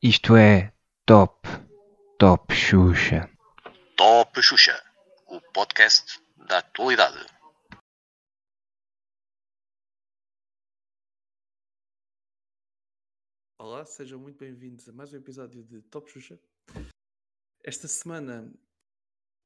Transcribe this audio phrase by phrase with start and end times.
[0.00, 0.72] Isto é
[1.04, 1.48] Top,
[2.16, 3.28] Top Xuxa.
[3.96, 4.80] Top Xuxa,
[5.26, 7.26] o podcast da atualidade.
[13.58, 16.38] Olá, sejam muito bem-vindos a mais um episódio de Top Xuxa.
[17.64, 18.48] Esta semana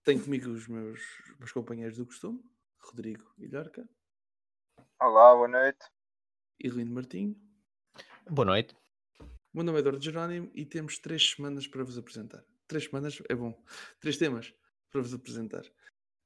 [0.04, 1.00] tenho comigo os meus,
[1.38, 2.44] meus companheiros do costume,
[2.78, 3.88] Rodrigo Ilharca
[5.00, 5.78] Olá, boa noite.
[6.60, 7.36] e Lindo Martinho.
[8.30, 8.74] Boa noite.
[9.20, 12.44] O meu nome é Eduardo Jerónimo e temos três semanas para vos apresentar.
[12.66, 13.62] Três semanas é bom.
[14.00, 14.54] Três temas
[14.90, 15.62] para vos apresentar.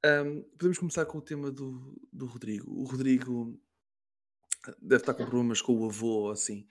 [0.05, 2.71] Ahm, podemos começar com o tema do, do Rodrigo.
[2.71, 3.61] O Rodrigo
[4.81, 6.67] deve estar com problemas com o avô ou assim.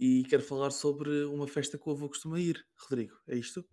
[0.00, 2.66] E quero falar sobre uma festa que o avô costuma ir.
[2.78, 3.64] Rodrigo, é isto?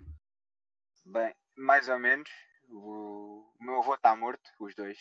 [1.05, 2.29] Bem, mais ou menos.
[2.69, 4.97] O, meu avô está morto, os dois.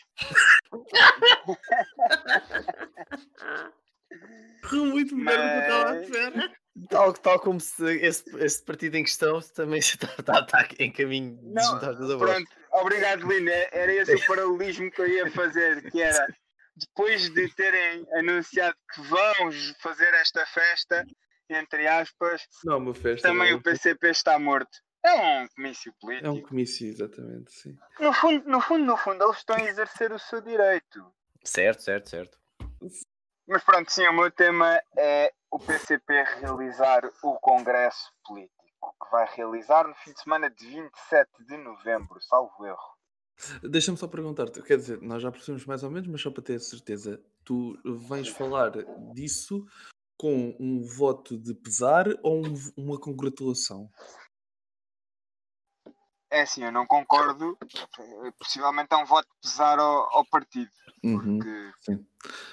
[4.62, 6.52] Correu muito melhor do que eu estava Mas- espera.
[6.90, 11.36] Tal, tal como se esse, esse partido em questão também está, está, está em caminho
[11.36, 12.30] de Não, juntar os avós.
[12.32, 13.52] pronto, obrigado, Lina.
[13.70, 16.26] Era esse o paralelismo que eu ia fazer, que era
[16.76, 21.06] depois de terem anunciado que vão fazer esta festa,
[21.48, 23.28] entre aspas, Não, festa.
[23.28, 24.76] também é o PCP está morto.
[25.04, 26.28] É um comício É político.
[26.30, 27.76] um comício, exatamente, sim.
[28.00, 31.04] No fundo, no fundo, no fundo, eles estão a exercer o seu direito.
[31.44, 32.38] Certo, certo, certo.
[33.46, 38.64] Mas pronto, sim, o meu tema é o PCP realizar o Congresso Político,
[39.02, 42.94] que vai realizar no fim de semana de 27 de novembro, salvo erro.
[43.62, 46.58] Deixa-me só perguntar-te, quer dizer, nós já percebemos mais ou menos, mas só para ter
[46.60, 47.76] certeza, tu
[48.08, 48.70] vens falar
[49.12, 49.66] disso
[50.16, 53.90] com um voto de pesar ou um uma congratulação?
[56.30, 57.56] É assim, eu não concordo,
[58.38, 60.70] possivelmente é um voto pesar ao, ao partido,
[61.02, 62.06] Uhum, porque sim.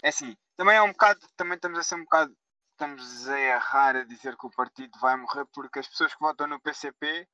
[0.04, 2.36] é assim, também é um bocado, também estamos a ser um bocado,
[2.74, 6.48] estamos a errar a dizer que o partido vai morrer porque as pessoas que votam
[6.48, 7.28] no PCP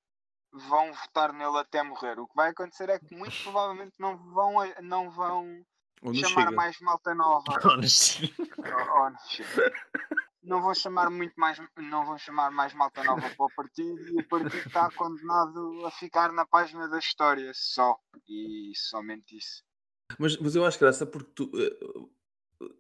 [0.53, 2.19] vão votar nele até morrer.
[2.19, 5.66] O que vai acontecer é que muito provavelmente não vão, não vão
[6.01, 6.51] Ou não chamar chega?
[6.51, 7.59] mais malta nova.
[7.67, 8.33] Honesty.
[8.39, 9.73] Oh, oh, não chega.
[10.47, 14.18] Não vou chamar muito mais não vou chamar mais malta nova para o partido e
[14.18, 19.63] o partido está condenado a ficar na página da história só e somente isso
[20.18, 21.52] Mas, mas eu acho graça porque tu.
[21.56, 22.07] eh,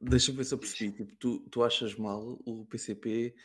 [0.01, 0.91] Deixa-me ver se eu percebi.
[0.91, 3.35] Tipo, tu, tu achas mal o PCP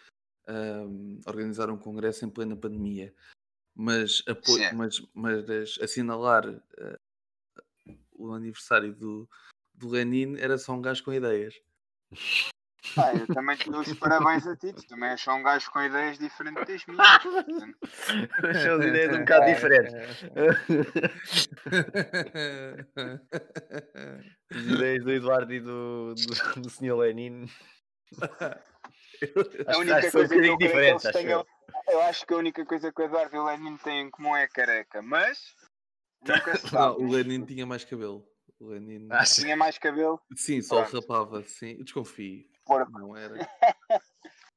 [0.47, 3.15] ahm, organizar um congresso em plena pandemia,
[3.75, 4.23] mas,
[4.73, 6.47] mas, mas assinalar
[6.79, 6.97] eh,
[8.13, 9.29] o aniversário do,
[9.75, 11.55] do Lenin era só um gajo com ideias.
[12.97, 15.71] Ah, eu também te dou os parabéns a ti tu também és só um gajo
[15.71, 17.79] com ideias diferentes das minhas portanto,
[18.61, 20.25] São as ideias um bocado diferentes.
[24.51, 26.97] As ideias do Eduardo e do, do, do Sr.
[26.97, 27.47] Lenin.
[28.21, 28.59] a
[29.71, 31.47] Acho- única acho que são um coisa que eu bocadinho creio que tenham eu.
[31.95, 34.37] eu acho que a única coisa que o Eduardo e o Lenin têm em comum
[34.37, 35.39] é careca mas
[36.27, 38.27] nunca se Não, sabe o Lenin tinha mais cabelo.
[38.61, 39.09] O Lenin.
[39.11, 41.01] Acho- tinha mais cabelo Sim, só Pronto.
[41.01, 41.83] rapava, sim.
[41.83, 42.45] Desconfio.
[42.65, 43.37] Porco Não era.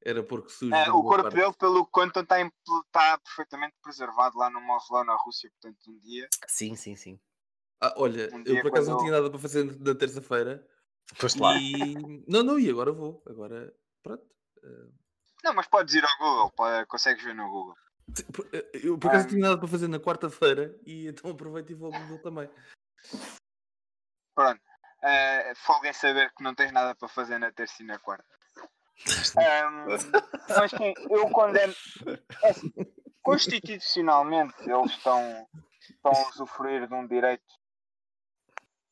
[0.03, 0.73] Era porco sujo.
[0.73, 1.35] É, o corpo parte.
[1.35, 5.49] dele, pelo contam, está, está perfeitamente preservado lá no mausoléu na Rússia.
[5.51, 6.27] Portanto, um dia.
[6.47, 7.19] Sim, sim, sim.
[7.81, 10.65] Ah, olha, Um eu por acaso não tinha nada para fazer na terça-feira.
[11.15, 11.55] Foste lá.
[11.57, 11.95] E.
[12.27, 13.21] Não, não, e agora vou.
[13.27, 13.73] Agora,
[14.03, 14.23] pronto.
[15.43, 17.75] Não, mas podes ir ao Google, pode- consegues ver no Google.
[18.53, 19.23] Eh, Eu por acaso Ah.
[19.23, 22.49] não tinha nada para fazer na quarta-feira e então aproveito e vou ao Google também.
[24.35, 24.61] Pronto.
[25.05, 28.25] Uh, folga em saber que não tens nada para fazer na terça e na quarta.
[29.37, 29.85] Ahm,
[30.49, 31.75] mas sim, eu condeno.
[32.41, 32.73] é assim,
[33.21, 35.47] constitucionalmente, eles estão,
[35.79, 37.53] estão a usufruir de um direito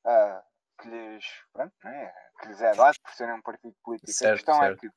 [0.06, 0.44] ah,
[0.80, 4.12] que, lhes, pronto, né, que lhes é dado por serem um partido político.
[4.12, 4.86] a Certo, questão certo.
[4.86, 4.96] é que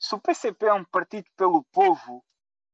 [0.00, 2.24] se o PCP é um partido pelo povo,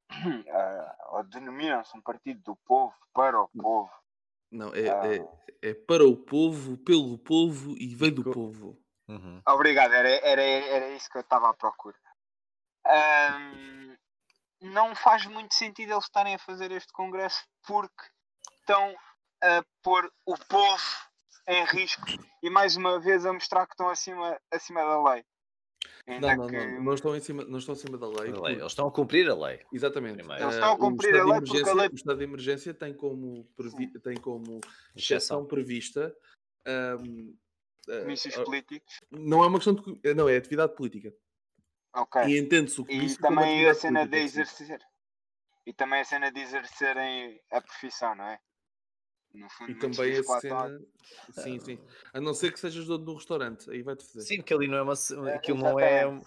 [0.51, 3.93] ah, ou denomina-se um partido do povo para o povo,
[4.51, 5.07] Não, é, Ah.
[5.63, 8.79] é, é para o povo, pelo povo e vem do povo.
[9.09, 9.41] Uhum.
[9.49, 11.97] Obrigado, era, era, era isso que eu estava à procura.
[12.87, 13.97] Ahm,
[14.61, 18.05] não faz muito sentido eles estarem a fazer este congresso porque
[18.61, 18.95] estão
[19.43, 20.83] a pôr o povo
[21.49, 22.03] em risco
[22.43, 25.25] e mais uma vez a mostrar que estão acima, acima da lei.
[26.07, 28.33] Ainda Não, não, que não, não estão, em cima, não estão acima da lei.
[28.33, 29.65] A lei, Eles estão a cumprir a lei.
[29.73, 30.17] Exatamente.
[30.19, 30.43] Primeiro.
[30.43, 31.95] Eles Eh, estão a o cumprir estado a de lei porque a emergência- lei- O
[31.95, 34.61] estado de emergência tem como, previ- tem como
[34.97, 35.47] Exceção.
[35.47, 36.15] prevista.
[36.67, 37.33] ahm,
[37.89, 39.01] eh, comícios ah, políticos.
[39.11, 39.83] não é uma questão de.
[39.83, 41.15] co- Não, é atividade política.
[41.95, 42.23] Ok.
[42.25, 44.65] E entende-se o E comício como também a atividade cena de política, sim.
[44.65, 44.87] exercer.
[45.67, 48.39] E também a cena de exercerem a profissão, não é?
[49.33, 50.81] No fundo, E também a lá cena.
[51.33, 51.79] Sim, sim.
[52.13, 54.23] A não ser que sejas dono de um restaurante, aí vai-te fazer.
[54.27, 54.95] Sim, porque ali não é uma.
[55.31, 56.07] É, Aquilo não é.
[56.07, 56.21] um-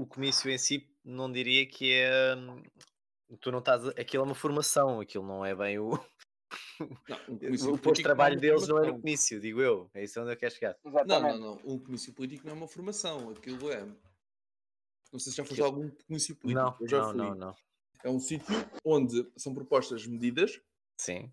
[0.00, 2.34] O comício em si, não diria que é.
[2.36, 2.62] hum,
[3.40, 3.86] Tu não estás.
[3.88, 5.90] Aquilo é uma formação, aquilo não é bem o.
[7.08, 9.00] Não, um O posto de político trabalho não é deles não é no formação.
[9.00, 9.90] comício, digo eu.
[9.94, 10.76] É isso onde eu quero chegar.
[10.84, 11.38] Não, Exatamente.
[11.40, 11.60] não, não.
[11.74, 13.30] Um comício político não é uma formação.
[13.30, 13.84] Aquilo é.
[15.12, 16.76] Não sei se já foste Aquilo- algum comício político.
[16.88, 17.54] Não, não, não, não.
[18.04, 18.46] É um sítio
[18.84, 20.60] onde são propostas medidas,
[21.00, 21.32] Sim.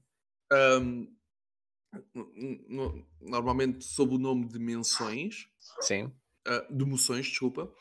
[2.16, 5.48] N- normalmente sob o nome de menções,
[5.82, 6.12] Sim.
[6.46, 7.72] ah, de moções, desculpa,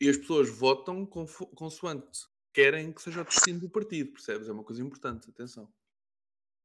[0.00, 4.48] e as pessoas votam consoante querem que seja o destino do partido, percebes?
[4.48, 5.72] É uma coisa importante, atenção.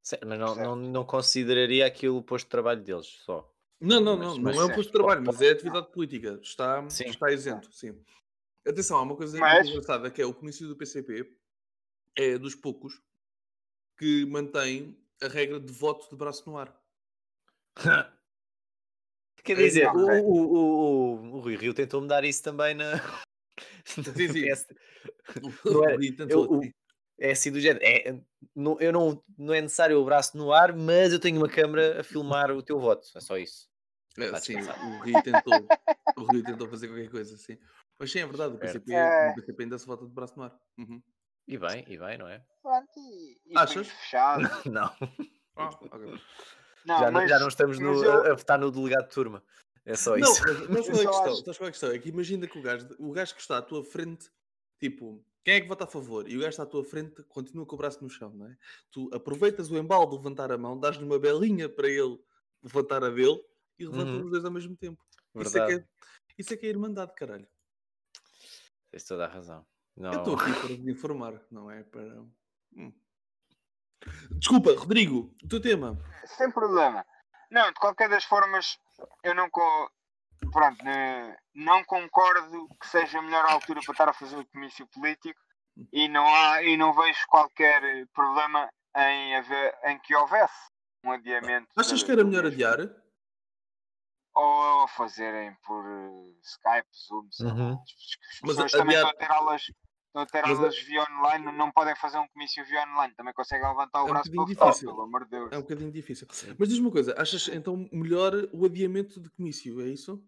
[0.01, 3.51] Certo, mas não, não, não consideraria aquilo o posto de trabalho deles só.
[3.79, 5.91] Não, não, Mas- não, mas não é um sim, posto de trabalho, mas é atividade
[5.91, 6.39] política.
[6.41, 7.05] Está, Sim.
[7.05, 7.99] está isento, sim.
[8.65, 11.37] Atenção, há uma coisa Mas- engraçada que é o comício do PCP
[12.15, 12.99] é dos poucos
[13.97, 16.75] que mantém a regra de voto de braço no ar.
[19.43, 20.21] Quer É, dizer, o, é.
[20.21, 22.93] o, o, o, o Rui Rio tentou mudar isso também na.
[23.85, 24.45] Sim, sim.
[25.65, 26.71] Não era- tentou, eu-.
[27.17, 27.85] É assim do género.
[27.85, 28.19] É,
[28.55, 32.01] não, eu não, não é necessário o braço no ar, mas eu tenho uma câmera
[32.01, 33.07] a filmar o teu voto.
[33.15, 33.69] É só isso.
[34.17, 35.67] É, sim, o Rui tentou,
[36.17, 37.57] o Rui tentou fazer qualquer coisa, sim.
[37.99, 38.57] Mas sim, é verdade, o.
[38.57, 39.31] PCP, É.
[39.31, 40.59] o PCP ainda se vota de braço no ar.
[40.77, 41.01] Uhum.
[41.47, 42.43] E bem, e bem, não é?
[42.61, 43.73] Pronto, e, e Achas?
[43.73, 44.47] punhos fechados.
[44.65, 44.95] Não,
[45.55, 45.89] Ah, ok.
[46.85, 49.13] Não, já, não, mas, já não estamos no, mas eu- a, votar no delegado de
[49.13, 49.43] turma.
[49.83, 50.43] É só Não, isso.
[50.45, 51.33] mas, mas qual é a questão?
[51.33, 51.91] acho- Sabes qual é a questão?
[51.91, 54.29] É que imagina que o gajo, o gajo que está à tua frente,
[54.79, 56.27] tipo, quem é que vota a favor?
[56.29, 58.55] E o gajo está à tua frente, continua com o braço no chão, não é?
[58.91, 62.19] Tu aproveitas o embalo de levantar a mão, dás-lhe uma belinha para ele
[62.61, 63.43] levantar a dele
[63.79, 64.25] e levantam Uhum.
[64.25, 65.03] os dois ao mesmo tempo.
[65.35, 65.67] Isso é, Verdade.
[65.67, 67.47] que é, isso é que é irmandade, caralho.
[68.91, 69.65] Tens toda a razão.
[69.97, 70.11] Não.
[70.13, 71.83] Eu estou aqui para vos informar, não é?
[71.83, 72.21] Para.
[72.75, 72.93] Hum.
[74.31, 75.97] Desculpa, Rodrigo, o teu tema.
[76.25, 77.05] sem problema.
[77.49, 78.77] Não, de qualquer das formas,
[79.23, 79.89] eu não, co-
[80.51, 84.85] pronto, né, não concordo que seja a melhor altura para estar a fazer o comício
[84.87, 85.39] político
[85.91, 90.69] e não, há, e não vejo qualquer problema em, haver, em que houvesse
[91.03, 91.67] um adiamento.
[91.77, 92.77] Achas que era melhor adiar?
[94.33, 97.29] Ou fazerem por eh, Skype, Zoom.
[97.41, 97.73] Uhum.
[97.73, 99.61] As- As Mas pessoas também adiar- estão a ter aulas.
[100.15, 103.33] Estão a ter a- aulas via online, não podem fazer um comício via online, também
[103.33, 104.89] conseguem levantar o É um braço para votar, difícil.
[104.89, 105.51] pelo amor de Deus.
[105.51, 106.27] É um bocadinho difícil.
[106.57, 110.23] Mas diz-me uma coisa, achas então melhor o adiamento de comício, é isso?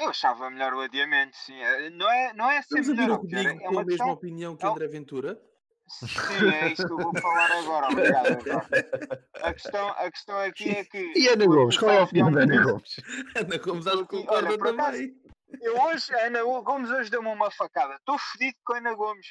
[0.00, 1.60] Eu achava melhor o adiamento, sim.
[1.60, 3.66] Eh, Não é, não é ser Estamos a ver melhor, o ou pior, é com
[3.66, 4.10] a mesma questão...
[4.10, 5.42] opinião que é André Ventura?
[5.88, 6.06] Sim,
[6.52, 8.38] é isso que eu vou falar agora, obrigado.
[9.42, 11.12] A questão, a questão aqui é que...
[11.18, 11.76] E Ana Gomes?
[11.78, 12.96] Qual é a opinião da Ana Gomes?
[13.34, 15.16] Ana Gomes acho que concorda também.
[15.62, 17.94] Eu hoje, a Ana Gomes hoje deu-me uma facada.
[17.96, 19.26] Estou fedido com a Ana Gomes.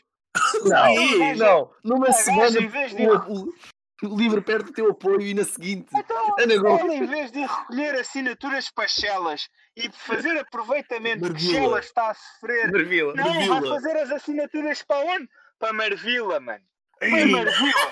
[0.65, 1.71] Não, Sim, não.
[1.83, 3.53] Numa semana em vez de- o, o,
[4.03, 5.87] o livro perde o teu apoio e na seguinte.
[5.95, 6.81] Então, Ana Gomes.
[6.81, 11.53] ela, em vez de recolher assinaturas para Chelas e fazer aproveitamento que Marvila.
[11.53, 13.13] Chelas está a sofrer, Marvila.
[13.15, 13.75] não, vai Marvila.
[13.75, 15.27] fazer as assinaturas para onde?
[15.59, 16.63] Para Marvila, mano.
[16.99, 17.91] Para Marvila.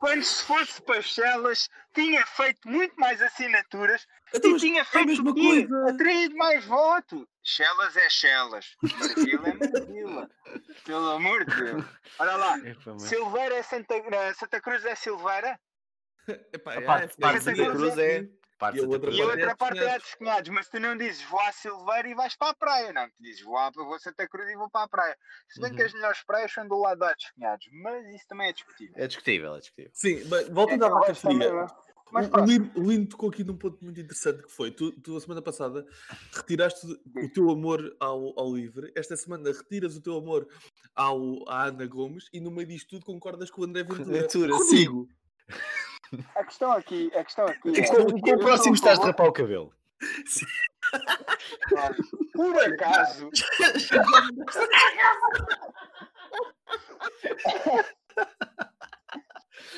[0.00, 5.22] Quando se fosse para Chelas, tinha feito muito mais assinaturas Então, e tinha é feito
[5.34, 5.40] quê?
[5.68, 5.90] coisa.
[5.90, 7.28] Atraído mais voto.
[7.44, 8.76] Chelas é Chelas.
[8.82, 10.30] Marvila é Marvila.
[10.86, 11.84] Pelo amor de Deus.
[12.18, 12.58] Olha lá.
[12.60, 13.94] Epá, mas- Silveira é Santa,
[14.38, 15.60] Santa Cruz é Silveira
[16.52, 18.24] Epá, A é, parte- é, de é, Santa Cruz é-
[18.60, 20.14] Parte E a Santa outra e a parte é outra de parte é a dos
[20.14, 20.50] cunhados.
[20.50, 22.92] Mas tu não dizes vou à Silveira e vais para a praia.
[22.92, 25.16] Não, tu dizes vou, à, vou a Santa Cruz e vou para a praia.
[25.48, 25.86] Se bem que Uhum.
[25.86, 27.66] as melhores praias são do lado dos cunhados.
[27.72, 28.94] Mas isso também é discutível.
[28.96, 29.90] É discutível, é discutível.
[29.94, 31.52] Sim, mas voltando É, à vaca fria.
[31.52, 32.44] mas- O-.
[32.44, 35.40] Lino, o Lino tocou aqui num ponto muito interessante que foi, tu, tu a semana
[35.40, 35.86] passada
[36.32, 36.84] retiraste
[37.16, 40.48] o teu amor ao, ao livre, esta semana retiras o teu amor
[40.92, 44.04] ao, à Ana Gomes e no meio disto tudo concordas com o André Ventura.
[44.22, 45.08] Ventura, Rodrigo,
[46.34, 47.86] A questão aqui, a questão aqui É é.
[47.86, 49.72] com, com o próximo estás a rapar o cabelo.
[51.72, 51.94] Olha,
[52.34, 53.30] Por acaso.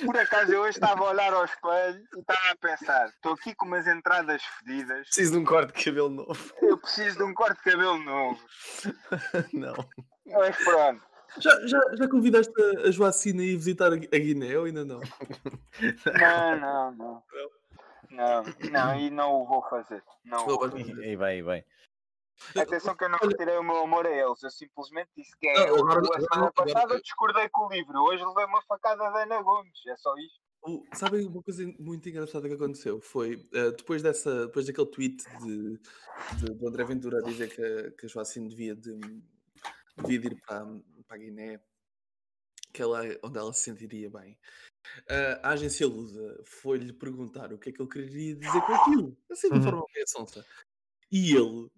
[0.05, 3.55] Por acaso eu hoje estava a olhar ao espelho e estava a pensar, estou aqui
[3.55, 6.55] com umas entradas fedidas, Preciso de um corte de cabelo novo.
[6.63, 8.41] eu preciso de um corte de cabelo novo.
[9.53, 9.75] Não.
[10.27, 11.03] Mas pronto,
[11.39, 14.65] já, já, já convidaste a, a Joacina a ir visitar a, Gui- a Guiné ou
[14.65, 15.01] ainda não?
[16.21, 17.23] não, não, não.
[18.11, 20.03] Não, não, e não o vou fazer.
[20.25, 20.81] Não vou fazer.
[21.03, 21.65] E bem, e bem.
[22.57, 25.67] Atenção que eu não retirei o meu amor a eles, eu simplesmente disse que é.
[25.69, 28.99] Não, agora- a agora- semana agora- passada discordei com o livro, hoje levei uma facada
[29.11, 30.41] da Ana Gomes, é só isto.
[30.65, 33.01] O- Sabem uma coisa muito engraçada que aconteceu?
[33.01, 35.79] Foi eh, depois, dessa, depois daquele tweet de,
[36.39, 38.99] de, do André Ventura a dizer que, a- que a Joacine devia de,
[39.97, 40.67] devia de ir para,
[41.13, 41.61] para a Guiné,
[42.73, 44.39] que ela, onde ela se sentiria bem.
[45.43, 49.49] a agência Lusa foi-lhe perguntar o que é que ele queria dizer com aquilo, assim
[49.49, 49.63] de Uhum.
[49.63, 50.47] forma meio sonsa.
[51.11, 51.71] E ele,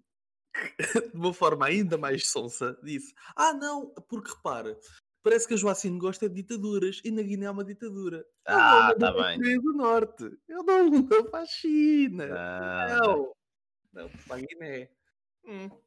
[1.12, 4.78] de uma forma ainda mais sonsa, disse: Ah, não, porque repara,
[5.24, 8.24] parece que a Joacine gosta de ditaduras e na Guiné é uma ditadura.
[8.46, 9.38] Ah, tá a bem.
[9.38, 12.24] Coreia do Norte, ele não mandou para a China.
[12.38, 13.32] Ah, Não,
[13.92, 14.90] não, para a Guiné.
[15.44, 15.83] Hum.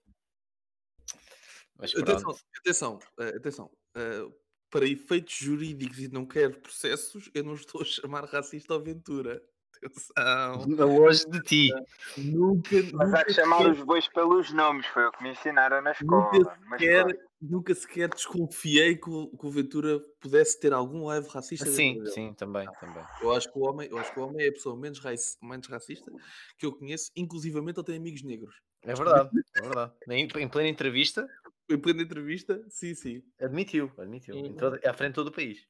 [1.80, 3.72] Mas Atenção, atenção, eh, atenção.
[3.96, 4.26] eh,
[4.70, 9.42] para efeitos jurídicos e não quero processos, eu não estou a chamar racista ao Ventura.
[9.78, 10.66] Atenção.
[10.78, 11.70] Longe de ti.
[12.18, 15.30] Nunca, Mas há nunca que chamar sequer, os bois pelos nomes, foi o que me
[15.32, 16.24] ensinaram na escola.
[16.32, 17.06] nunca sequer,
[17.42, 22.10] nunca sequer desconfiei que o, que o Ventura pudesse ter algum live racista Sim, dele.
[22.10, 23.04] sim, também, também.
[23.22, 25.38] Eu acho que o homem, eu acho que o homem é a pessoa menos, raci-
[25.42, 26.12] menos racista
[26.58, 28.56] que eu conheço, inclusivamente ele tem amigos negros.
[28.84, 29.94] É verdade, é verdade.
[30.10, 31.28] Em, em plena entrevista,
[31.70, 33.24] Em plena entrevista, sim, sim.
[33.42, 34.36] admitiu, admitiu.
[34.36, 34.46] Uhum.
[34.46, 35.68] Entrou à frente de todo o país.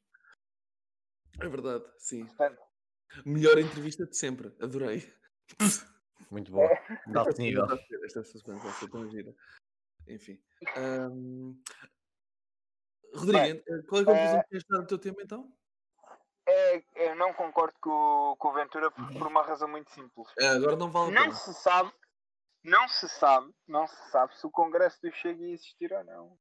[1.39, 2.25] É verdade, sim.
[2.25, 2.61] Portanto,
[3.25, 5.11] Melhor entrevista de sempre, adorei.
[6.29, 6.67] Muito bom.
[7.07, 7.65] De alto nível.
[8.03, 9.33] Esta suspense vai ser tão gira.
[10.07, 10.39] Enfim.
[10.75, 11.55] ahm,
[13.15, 15.51] Rodrigo, eh, qual é a conclusão eh, que queres dar do teu tema então?
[16.45, 20.27] é, eu não concordo com, o- com o Ventura por, por uma razão muito simples.
[20.37, 21.35] Eh, agora não vale a Não pena.
[21.35, 21.91] se sabe,
[22.67, 26.37] não se sabe, não se sabe se o Congresso do Chega ia existir ou não.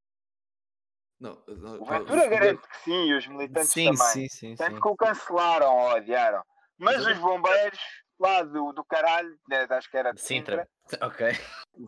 [1.18, 3.98] Não, não, O Ventura os- garante que sim, e os militantes Sim, também.
[3.98, 4.80] sim, sim, Tanto sim.
[4.82, 6.42] que o cancelaram ou odiaram.
[6.76, 7.78] Mas os bombeiros
[8.18, 10.68] lá do, do caralho, né, acho que era de Sintra.
[11.00, 11.26] Ok.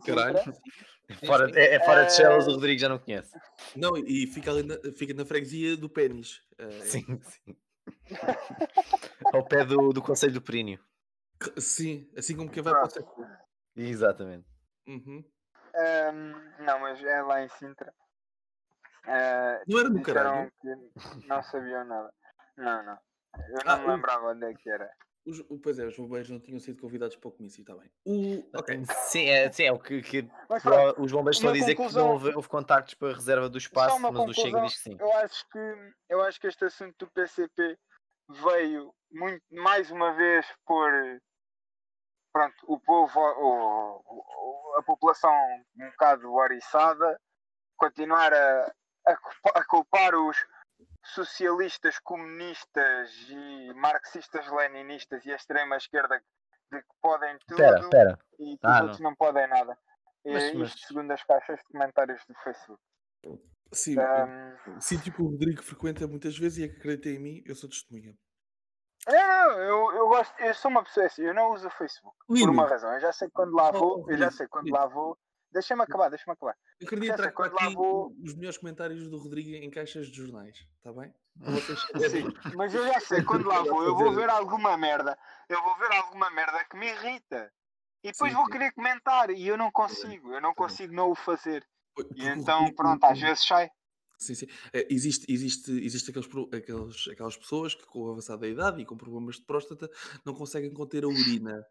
[0.05, 0.39] Caralho.
[0.39, 0.61] Sintra,
[1.25, 3.35] Fora, é, é fora de Chelas, Eh, o Rodrigo já não conhece.
[3.75, 6.41] Não, e fica ali na, fica na freguesia do pênis.
[6.57, 7.57] Eh, Sim, sim.
[9.33, 10.79] Ao pé do, do Conselho do Períneo.
[11.57, 13.27] Sim, assim como quem vai para o século.
[13.81, 14.47] Exatamente.
[14.87, 15.23] Uhum.
[15.75, 17.93] Ahm, não, mas é lá em Sintra.
[19.05, 20.51] Ah, Não era no caralho.
[20.61, 22.13] que não sabiam nada.
[22.57, 22.97] Não, não.
[23.49, 24.91] Eu não Ah, me o- lembrava onde é que era.
[25.25, 27.89] Os, o- pois é, os bombeiros não tinham sido convidados para o comício, está bem.
[28.05, 28.83] O, ok.
[29.07, 31.75] Sim, é, sim, é o que, que Mas pronto, os bombeiros estão a dizer que
[31.77, 34.81] conclusão- não houve, houve contactos para a reserva do espaço, mas o Chega diz que
[34.81, 34.97] sim.
[34.99, 37.77] eu acho que eu acho que este assunto do PCP
[38.29, 40.91] veio muito mais uma vez por
[42.31, 45.33] pronto, o povo, o- o- a população
[45.77, 47.19] um bocado oriçada,
[47.77, 48.73] continuar a,
[49.07, 50.37] a culpa- a culpar os
[51.03, 56.21] socialistas, comunistas e marxistas-leninistas e a extrema-esquerda
[56.71, 58.19] de que podem tudo Espera, espera.
[58.39, 59.15] e que Ah, os outros não.
[59.15, 59.77] podem nada.
[60.25, 62.81] E Mas- isto mas- segundo as caixas de comentários do Facebook.
[63.71, 67.69] Sim, Ahm, sítio que o Rodrigo frequenta muitas vezes e acredita em mim, eu sou
[67.69, 68.15] testemunha.
[69.07, 72.15] Não, eu, eu gosto, eu sou uma pessoa assim, eu não uso o Facebook.
[72.27, 75.17] Por uma razão, eu já sei quando lá vou, eu já sei quando lá vou.
[75.51, 76.55] Deixa-me acabar, deixa-me acabar.
[76.79, 80.55] eu queria entrar quando lá vou- os melhores comentários do Rodrigo em caixas de jornais,
[80.77, 81.11] está bem?
[82.11, 85.75] Sim, mas eu já sei quando lá vou, eu vou ver alguma merda, eu vou
[85.77, 87.51] ver alguma merda que me irrita.
[88.03, 88.51] E depois Sim, vou sim.
[88.51, 91.65] querer comentar e eu não consigo, eu não Tá consigo não o fazer.
[92.15, 93.69] E então, pronto, às vezes sai.
[94.19, 94.47] Sim, sim.
[94.73, 98.97] É, existe, existe, existe aqueles, aqueles, aquelas pessoas que, com a avançada idade e com
[98.97, 99.89] problemas de próstata,
[100.25, 101.65] não conseguem conter a urina.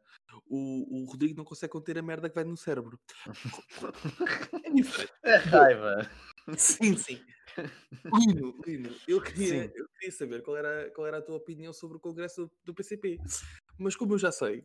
[0.46, 2.98] O, o Rodrigo não consegue conter a merda que vai no cérebro.
[4.64, 5.12] É diferente.
[5.24, 6.10] A raiva.
[6.56, 7.20] Sim, sim.
[8.14, 9.72] Lino, Lino, eu queria, Sim.
[9.74, 12.74] eu queria saber qual era, qual era a tua opinião sobre o congresso do, do
[12.74, 13.18] PCP.
[13.78, 14.64] Mas como eu já sei,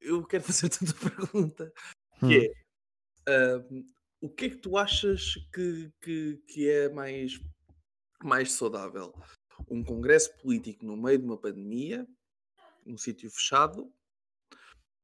[0.00, 1.72] eu quero fazer-te outra pergunta,
[2.18, 2.52] que
[3.26, 3.84] é ahm,
[4.20, 7.40] o que é que tu achas que, que, que é mais,
[8.22, 9.14] mais saudável?
[9.68, 12.06] Um congresso político no meio de uma pandemia,
[12.84, 13.92] num sítio fechado,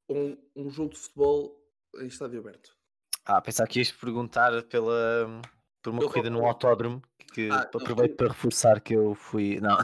[0.08, 1.60] ou um, um jogo de futebol
[1.98, 2.76] em estádio aberto?
[3.24, 5.26] Ah, pensar que ias perguntar pela,
[5.82, 6.66] por uma Eu corrida num concordo.
[6.66, 9.60] autódromo que Ah, aproveito eu- para reforçar que eu fui.
[9.60, 9.76] Não,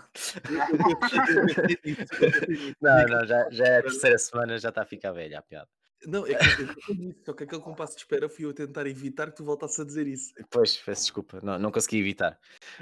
[2.80, 5.68] não, não já, já é a terceira semana, já está a ficar velha a piada.
[6.06, 8.86] Não, é que eu nisso, só que aquele compasso de espera fui eu a tentar
[8.86, 10.32] evitar que tu voltasses a dizer isso.
[10.50, 12.38] Pois, peço desculpa, não, não consegui evitar.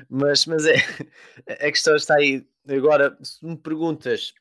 [0.08, 0.74] Mas, mas é,
[1.48, 2.46] a questão está aí.
[2.68, 4.34] Agora, se me perguntas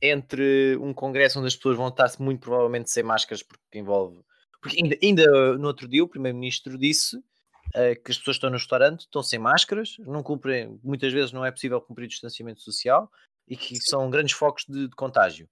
[0.00, 4.20] entre um congresso onde as pessoas vão estar muito provavelmente sem máscaras, porque envolve.
[4.60, 7.18] Porque ainda, ainda no outro dia o Primeiro-Ministro disse
[7.74, 11.44] eh, que as pessoas estão no restaurante, estão sem máscaras, não cumprem, muitas vezes não
[11.44, 13.10] é possível cumprir o distanciamento social
[13.48, 15.48] e que são grandes focos de, de contágio.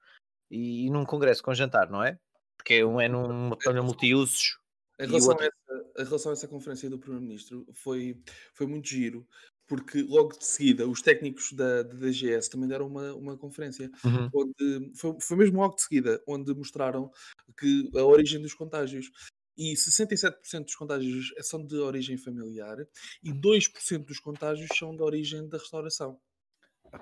[0.50, 2.18] E, num congresso com jantar, não é?
[2.62, 4.56] Porque um é numa palha multiusos.
[5.00, 8.22] Em relação, outro- a essa, em relação a essa conferência do Primeiro-Ministro, foi,
[8.54, 9.26] foi muito giro,
[9.66, 14.28] porque logo de seguida os técnicos da, da DGS também deram uma, uma conferência, Uhum.
[14.32, 17.10] onde foi, foi mesmo logo de seguida, onde mostraram
[17.58, 19.10] que a origem dos contágios.
[19.58, 22.78] E 67% dos contágios são de origem familiar
[23.22, 26.18] e 2% dos contágios são de origem da restauração.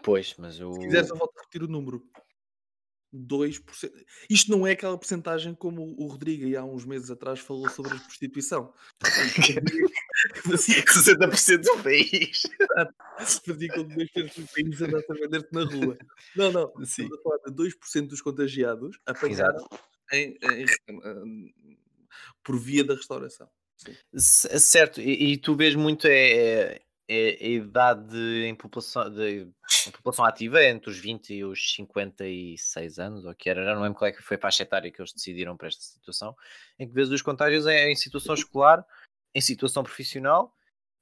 [0.03, 0.73] Pois, mas o.
[0.73, 2.03] Se quiseres, eu volto a repetir o número.
[3.13, 3.91] 2%.
[4.29, 7.99] Isto não é aquela porcentagem como o Rodrigo há uns meses atrás falou sobre a
[8.01, 8.73] prostituição.
[10.45, 12.43] Fazia 60% do país.
[12.43, 15.99] com que 2% do país andasse a vender-te na rua.
[16.37, 16.73] Não, não.
[16.85, 17.03] Sim.
[17.05, 19.65] Estamos a falar de 2% dos contagiados apanhados
[20.13, 21.55] em, em- em-
[22.45, 23.49] por via da restauração.
[24.15, 26.31] C- Certo, e, e tu vês muito é-
[26.75, 29.49] é a idade em população, de,
[29.87, 33.75] em população ativa é entre os 20 e os 56 anos, ou que era, já
[33.75, 36.37] não lembro qual é que foi a faixa etária que eles decidiram para esta situação,
[36.79, 38.87] em que vês os contágios é em situação escolar,
[39.35, 40.55] em situação profissional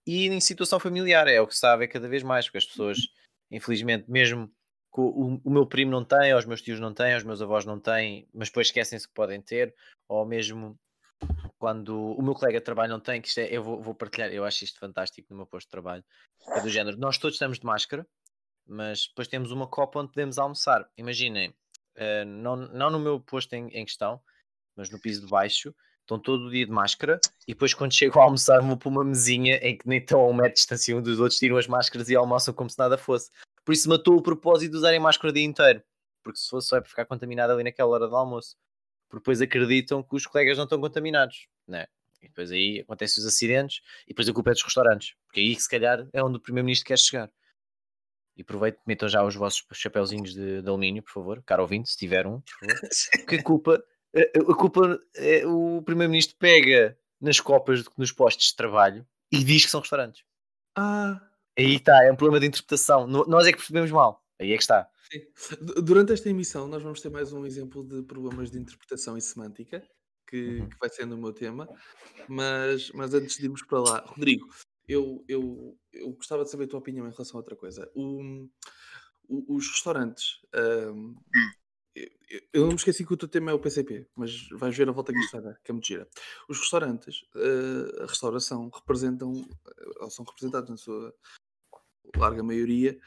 [0.07, 2.99] e em situação familiar, é o que se sabe cada vez mais, porque as pessoas,
[3.51, 4.49] infelizmente, mesmo
[4.95, 7.25] que o, o meu primo não tem, ou os meus tios não têm, ou os
[7.25, 9.75] meus avós não têm, mas depois esquecem-se que podem ter,
[10.09, 10.79] ou mesmo
[11.59, 14.31] quando o meu colega de trabalho não tem, que isto é, eu vou, vou partilhar,
[14.31, 16.05] eu acho isto fantástico no meu posto de trabalho,
[16.49, 18.07] é do género, nós todos estamos de máscara,
[18.67, 20.89] mas depois temos uma copa onde podemos almoçar.
[20.97, 21.55] Imaginem,
[21.97, 24.21] eh, não, não no meu posto em, em questão,
[24.77, 28.19] mas no piso de baixo, estão todo o dia de máscara e depois quando chego
[28.19, 30.97] a almoçar vou para uma mesinha em que nem estão a um metro de distância
[30.97, 33.31] um dos outros, tiram as máscaras e almoçam como se nada fosse.
[33.65, 35.83] Por isso matou o propósito de usarem máscara o dia inteiro,
[36.23, 38.57] porque se fosse só é para ficar contaminado ali naquela hora do almoço
[39.09, 41.87] porque depois acreditam que os colegas não estão contaminados, né?
[42.21, 45.55] E depois aí acontecem os acidentes e depois a culpa é dos restaurantes, porque aí
[45.55, 47.31] se calhar é onde o primeiro-ministro quer chegar.
[48.37, 51.97] E aproveito, metam já os vossos chapéuzinhos de, de alumínio, por favor, caro ouvinte, se
[51.97, 52.81] tiver um, por favor.
[53.19, 53.85] Porque a culpa,
[54.15, 59.65] a, a culpa é, o primeiro-ministro pega nas copas nos postos de trabalho e diz
[59.65, 60.23] que são restaurantes.
[60.77, 61.21] Ah,
[61.59, 63.05] Aí está, é um problema de interpretação.
[63.09, 64.23] Nós é que percebemos mal.
[64.41, 64.89] Aí é que está.
[65.85, 69.87] Durante esta emissão, nós vamos ter mais um exemplo de problemas de interpretação e semântica,
[70.27, 70.69] que, Uhum.
[70.69, 71.69] que vai sendo o meu tema.
[72.29, 74.47] Mas, mas antes de irmos para lá, Rodrigo,
[74.87, 77.91] eu, eu, eu gostava de saber a tua opinião em relação a outra coisa.
[77.95, 78.49] O-
[79.29, 80.41] o- os restaurantes.
[80.55, 81.15] ahm,
[82.53, 84.93] eu, não me esqueci que o teu tema é o PCP, mas vais ver a
[84.93, 86.09] volta que isto vai dar, que é muito gira.
[86.49, 89.33] Os restaurantes, ah, a restauração, representam,
[90.01, 91.13] ou são representados na sua
[92.17, 92.99] larga maioria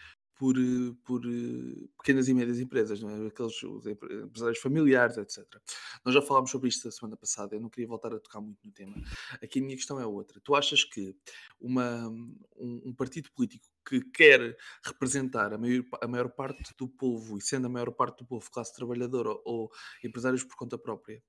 [0.42, 3.28] por, eh, por eh, pequenas e médias empresas, não é?
[3.28, 5.62] Aqueles os empre- empresários familiares, etc.
[6.04, 8.66] Nós já falámos sobre isto a semana passada, eu não queria voltar a tocar muito
[8.66, 8.96] no tema.
[9.40, 10.42] Aqui a minha questão é outra.
[10.44, 11.16] Tu achas que
[11.60, 17.38] uma, um, um partido político que quer representar a maior, a maior parte do povo,
[17.38, 19.72] e sendo a maior parte do povo classe trabalhadora ou, ou
[20.04, 21.22] empresários por conta própria,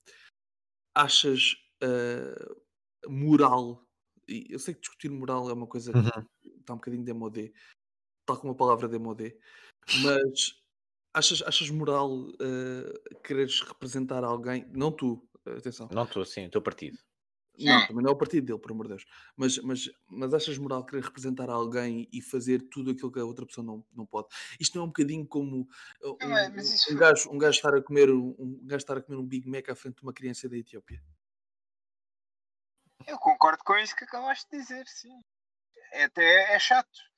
[0.95, 2.35] achas eh,
[3.09, 3.87] moral,
[4.27, 7.53] eu sei que discutir moral é uma coisa que está um bocadinho demodé,
[8.25, 9.37] tal como a palavra demodé,
[10.03, 10.63] mas
[11.13, 16.63] achas, achas moral eh, quereres representar alguém, não tu, atenção, Não estou assim, o teu
[16.63, 16.99] partido.
[17.59, 19.05] não, também não é o partido dele, por amor de Deus,
[19.37, 23.47] mas, mas, mas achas moral querer representar alguém e fazer tudo aquilo que a outra
[23.47, 24.29] pessoa não, não pode?
[24.59, 25.69] Isto não é um bocadinho como
[26.03, 28.97] uh, um, é, isso um, gajo, um gajo estar a comer um, um gajo estar
[28.97, 31.03] a comer um Big Mac à frente de uma criança da Etiópia.
[33.07, 35.21] Eu concordo com isso que acabaste de dizer, sim.
[35.93, 37.12] É até é chato.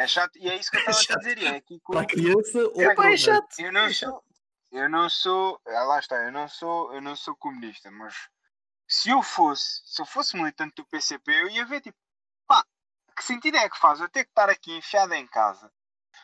[0.00, 1.44] É chato, e é isso que eu estava a dizer.
[1.44, 3.60] É que a eu, criança ou É, o é chato.
[3.60, 4.24] eu não sou.
[4.72, 5.60] Eu não sou.
[5.66, 8.30] ah, lá está, eu não sou, eu não sou comunista, mas
[8.88, 11.98] se eu fosse, se eu fosse militante do PCP, eu ia ver tipo,
[12.46, 12.64] pá,
[13.14, 15.70] que sentido é que faz eu ter que estar aqui enfiado em casa?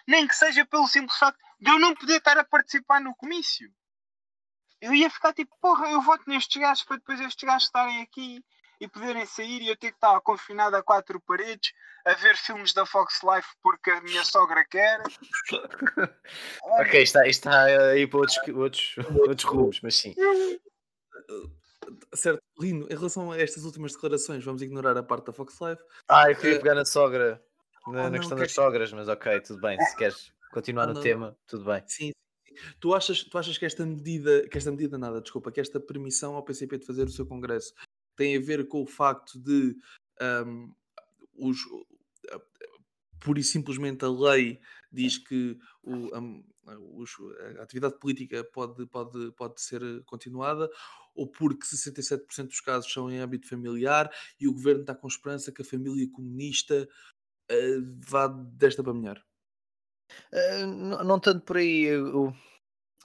[0.06, 3.70] Nem que seja pelo simples facto de eu não poder estar a participar no comício.
[4.80, 8.42] Eu ia ficar tipo, porra, eu voto nestes gajos para depois estes gajos estarem aqui
[8.80, 11.72] e poderem sair e eu ter que estar confinado a quatro paredes
[12.04, 15.02] a ver filmes da Fox Life porque a minha sogra quer.
[16.78, 18.94] Ok, está, está aí para outros, outros,
[19.26, 20.14] outros rumos, mas sim.
[22.14, 25.80] Certo, Lino, em relação a estas últimas declarações, vamos ignorar a parte da Fox Live.
[26.08, 27.42] Ah, eu queria pegar na sogra,
[27.86, 29.80] na, Oh, na não, questão que- das sogras, mas ok, tudo bem.
[29.80, 31.00] Se queres continuar Oh, no não.
[31.02, 31.82] tema, tudo bem.
[31.86, 32.10] Sim,
[32.46, 32.64] sim, sim.
[32.80, 36.34] Tu achas, tu achas que esta medida, que esta medida nada, desculpa, que esta permissão
[36.34, 37.72] ao PCP de fazer o seu congresso
[38.16, 39.76] tem a ver com o facto de
[40.20, 40.70] ahm,
[41.34, 41.58] os,
[42.32, 42.40] a-
[43.20, 44.60] pura e simplesmente a lei
[44.92, 46.44] diz que o, am-
[46.94, 47.14] os-
[47.58, 50.68] a atividade política pode, pode, pode ser continuada
[51.14, 55.52] ou porque 67% dos casos são em âmbito familiar e o governo está com esperança
[55.52, 56.88] que a família comunista
[57.50, 57.54] ah,
[58.08, 59.22] vá desta para melhor.
[60.32, 61.82] Ah, não, não tanto por aí.
[61.84, 62.36] eu- eu-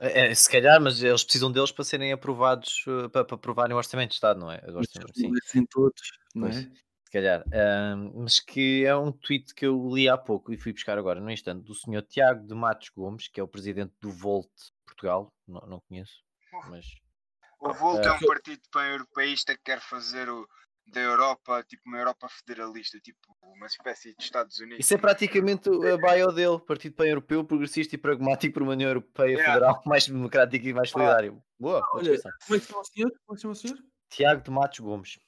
[0.01, 3.75] é, é, se calhar, mas eles precisam deles para serem aprovados, uh, para, para aprovarem
[3.75, 4.57] o orçamento de Estado, não é?
[4.57, 6.57] Agora, Mas sim, não é assim todos, não Pois.
[6.57, 6.71] é?
[7.11, 7.43] se calhar.
[7.53, 11.19] Ah, mas que é um tweet que eu li há pouco e fui buscar agora,
[11.19, 14.49] no instante, do senhor Tiago de Matos Gomes, que é o presidente do Volt
[14.85, 15.31] Portugal.
[15.45, 16.23] Não, não conheço,
[16.69, 16.85] mas
[17.59, 20.47] O Volt é um partido pan-europeísta que quer fazer o
[20.91, 24.79] da Europa, tipo uma Europa federalista, tipo uma espécie de Estados Unidos.
[24.79, 29.31] Isso é praticamente a bio dele, Partido Pan-Europeu, Progressista e Pragmático por uma União Europeia
[29.31, 29.53] Yeah.
[29.53, 31.31] Federal mais democrática e mais solidária.
[31.31, 33.11] Boa, boa Olha, como é que chama o senhor?
[33.11, 33.77] Como é que se chama o senhor?
[34.09, 35.19] Tiago de Matos Gomes.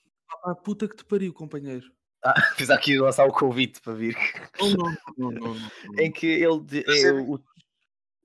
[0.43, 1.85] Ah, puta que te pariu, companheiro.
[2.23, 4.17] Ah, fiz aqui lançar o convite para vir.
[4.59, 4.77] Não, não,
[5.17, 5.99] não, não, não, não.
[5.99, 7.21] em que ele de- é, Percebe?
[7.21, 7.39] o,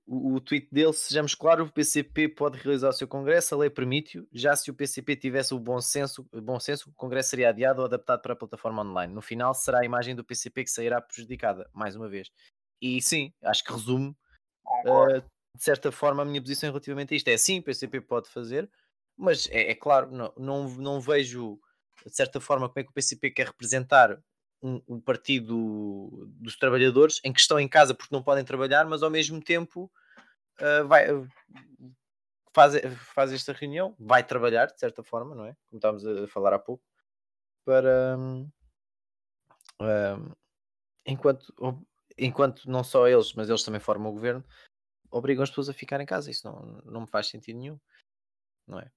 [0.09, 3.69] o, o tweet dele, sejamos claros, o PCP pode realizar o seu congresso, a lei
[3.69, 7.49] permite-o, já se o PCP tivesse o bom senso, o bom senso, o congresso seria
[7.49, 9.13] adiado ou adaptado para a plataforma online.
[9.13, 12.31] No final será a imagem do PCP que sairá prejudicada, mais uma vez.
[12.81, 14.15] E sim, acho que resume
[14.85, 15.21] uh,
[15.55, 17.27] de certa forma a minha posição relativamente a isto.
[17.27, 18.67] É sim, o PCP pode fazer,
[19.15, 21.59] mas é, é claro, não, não, não vejo
[22.03, 24.19] de certa forma como é que o PCP quer representar
[24.61, 29.03] um, um partido dos trabalhadores em que estão em casa porque não podem trabalhar, mas
[29.03, 29.91] ao mesmo tempo
[30.59, 31.27] uh, vai, uh,
[32.53, 32.73] faz,
[33.13, 35.55] faz esta reunião, vai trabalhar de certa forma, não é?
[35.69, 36.83] Como estávamos a falar há pouco,
[37.65, 38.49] para hum,
[41.05, 41.53] enquanto,
[42.17, 44.43] enquanto não só eles, mas eles também formam o governo,
[45.11, 46.29] obrigam as pessoas a ficar em casa.
[46.29, 47.79] Isso não, não me faz sentido nenhum,
[48.67, 48.91] não é?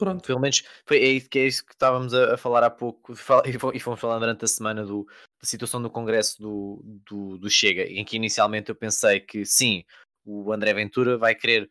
[0.00, 0.26] Pronto.
[0.26, 3.12] Pelo menos foi, é, isso, que é isso que estávamos a, a falar há pouco
[3.44, 7.50] e fo- fomos falando durante a semana do, da situação do Congresso do, do, do
[7.50, 9.84] Chega, em que inicialmente eu pensei que sim,
[10.24, 11.70] o André Ventura vai querer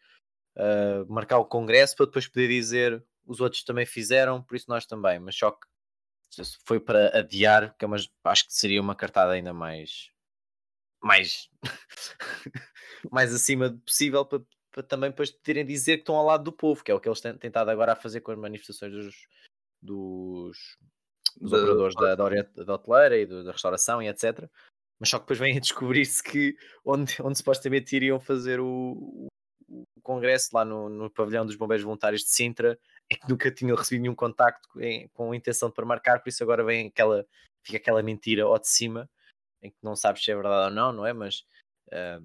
[0.55, 4.85] ah, marcar o Congresso para depois poder dizer os outros também fizeram, por isso nós
[4.85, 5.67] também, mas só que
[6.65, 10.11] foi para adiar, que é uma, acho que seria uma cartada ainda mais
[11.01, 11.49] mais
[13.11, 16.51] mais acima do possível para, para também depois poderem dizer que estão ao lado do
[16.51, 19.27] povo, que é o que eles têm tentado agora a fazer com as manifestações dos,
[19.81, 20.77] dos,
[21.39, 24.49] dos Da- operadores da, da, da hoteleira e do- da restauração e etc.
[24.99, 26.55] Mas só que depois vem a descobrir-se que
[26.85, 29.27] onde, onde supostamente iriam fazer o,
[29.67, 32.77] o congresso lá no, no pavilhão dos bombeiros voluntários de Sintra
[33.09, 36.29] é que nunca tinham recebido nenhum contacto em- com a intenção de para marcar, por
[36.29, 37.25] isso agora vem aquela,
[37.65, 39.09] fica aquela mentira ao de cima
[39.61, 41.13] em que não sabes se é verdade ou não, não é?
[41.13, 41.43] Mas,
[41.91, 42.19] ah,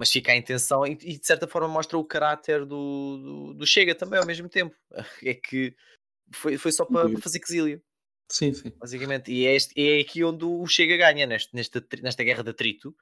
[0.00, 3.66] mas fica a intenção e, e, de certa forma mostra o caráter do, do, do
[3.66, 4.74] Chega também ao mesmo tempo.
[5.22, 5.76] É que
[6.32, 7.82] foi, foi só para, para fazer quesília,
[8.32, 8.72] Sim, sim.
[8.78, 9.30] basicamente.
[9.30, 12.96] E é, este- é aqui onde o Chega ganha, neste, nesta, nesta guerra de atrito,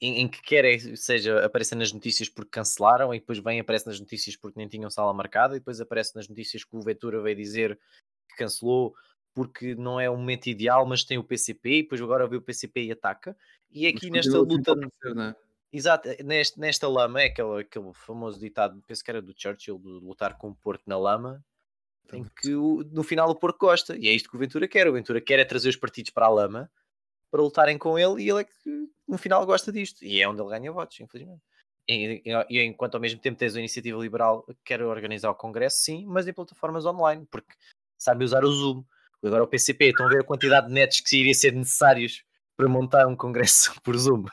[0.00, 3.88] em, em que quer é, seja apareça nas notícias porque cancelaram, e depois vem aparece
[3.88, 7.20] nas notícias porque nem tinham sala marcada, e depois aparece nas notícias que o Ventura
[7.20, 7.76] veio dizer
[8.28, 8.94] que cancelou
[9.34, 12.42] porque não é o momento ideal, mas tem o PCP, e depois agora vê o
[12.42, 13.36] PCP e ataca.
[13.68, 15.36] E Mas aqui nesta luta, aparecer, não é?
[15.72, 19.88] Exato, neste, nesta lama, é aquele, aquele famoso ditado, penso que era do Churchill, de
[19.88, 21.44] lutar com o porco na lama,
[22.12, 24.88] em que o- no final o porco gosta, e é isto que o Ventura quer.
[24.88, 26.70] O Ventura quer é trazer os partidos para a lama
[27.30, 30.40] para lutarem com ele, e ele é que no final gosta disto, e é onde
[30.42, 31.40] ele ganha votos, infelizmente.
[31.88, 35.78] E, e- enquanto ao mesmo tempo tens a iniciativa liberal que quer organizar o Congresso,
[35.82, 37.52] sim, mas em plataformas online, porque
[37.98, 38.84] sabe usar o Zoom.
[39.22, 42.24] Agora o PCP, estão a ver a quantidade de netos que iria ser necessários
[42.56, 44.24] para montar um Congresso por Zoom.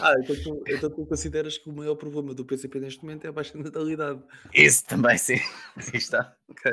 [0.00, 3.28] Ah, então tu, então tu consideras que o maior problema do PCP neste momento é
[3.28, 4.22] a baixa natalidade.
[4.52, 5.38] Isso também, sim.
[5.76, 6.36] Aí está.
[6.48, 6.70] Ok.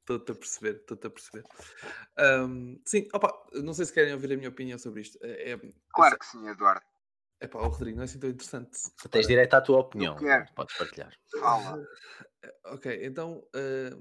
[0.00, 1.44] Estou-te a perceber, estou-te a perceber.
[2.18, 5.18] Ahm, sim, opa, não sei se querem ouvir a minha opinião sobre isto.
[5.22, 5.60] É, é,
[5.94, 6.84] Claro que sim, Eduardo.
[7.40, 8.78] é pá, o Rodrigo, não é assim tão interessante.
[9.10, 10.16] Tens direito à tua opinião.
[10.54, 11.12] Podes partilhar.
[11.40, 11.82] Fala.
[12.66, 13.96] Ok, então ah,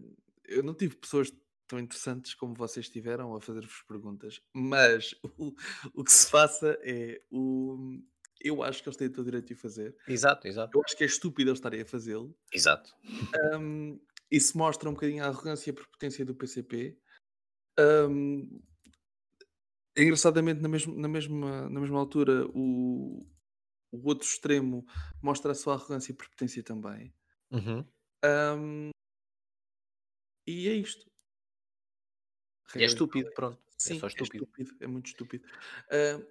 [0.46, 1.32] eu não tive pessoas
[1.68, 5.54] tão interessantes como vocês tiveram a fazer-vos perguntas, mas o,
[5.94, 8.00] o que se faça é o.
[8.42, 9.96] Eu acho que eles têm todo o direito de o fazer.
[10.08, 10.78] Exato, exato.
[10.78, 12.36] Eu acho que é estúpido eles estarem a fazê-lo.
[12.52, 12.92] Exato.
[13.56, 13.98] Um,
[14.30, 16.98] isso mostra um bocadinho a arrogância e a prepotência do PCP.
[17.80, 18.60] Um,
[19.96, 23.26] engraçadamente, na mesma, na mesma, na mesma altura, o,
[23.92, 24.86] o outro extremo
[25.22, 27.14] mostra a sua arrogância e prepotência também.
[27.50, 27.86] Uhum.
[28.26, 28.90] Um,
[30.48, 31.13] e é isto.
[32.76, 33.60] E é Regra estúpido, pronto.
[33.78, 34.48] Sim, é só estúpido.
[34.80, 35.48] é muito estúpido.
[35.90, 36.22] Ah,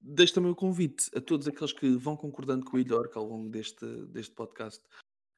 [0.00, 3.48] deixo também o convite a todos aqueles que vão concordando com o Ilhorca ao longo
[3.48, 4.82] deste, deste podcast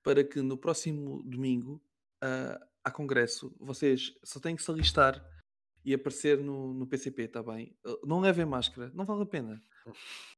[0.02, 1.82] para que no próximo domingo,
[2.20, 5.24] ah, a congresso, vocês só têm que se alistar
[5.84, 7.76] e aparecer no, no PCP, está bem?
[7.84, 9.62] Ah, Não levem máscara, não vale a pena.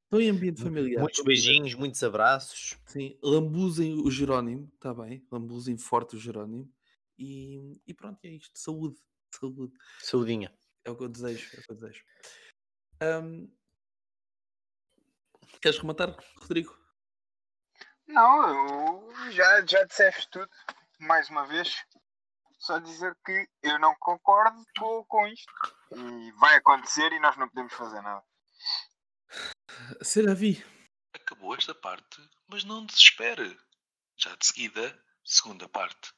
[0.04, 1.02] Estão em ambiente familiar.
[1.02, 2.78] Muitos beijinhos, muitos abraços.
[2.86, 5.22] Sim, lambuzem o Jerónimo, está bem?
[5.30, 6.70] Lambuzem forte o Jerónimo.
[7.18, 8.58] E, e pronto, é isto.
[8.58, 8.96] Saúde.
[9.40, 9.72] Saúde.
[10.00, 10.52] Saudinha.
[10.84, 11.56] É o que eu desejo.
[11.56, 12.04] É o que eu desejo.
[13.00, 13.48] Ahm,
[15.60, 16.78] Queres rematar, Rodrigo?
[18.06, 20.48] Não, eu já, já disseste tudo,
[21.00, 21.84] mais uma vez.
[22.58, 25.52] Só dizer que eu não concordo com, com isto.
[25.92, 28.24] E vai acontecer e nós não podemos fazer nada.
[30.02, 30.64] Ser a vi.
[31.14, 33.58] Acabou esta parte, mas não desespere.
[34.16, 36.12] Já de seguida, segunda parte.